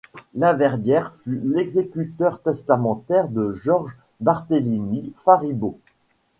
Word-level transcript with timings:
Laverdière 0.33 1.11
fut 1.17 1.39
l'exécuteur 1.43 2.41
testamentaire 2.41 3.29
de 3.29 3.51
Georges-Barthélemi 3.51 5.13
Faribault. 5.15 5.77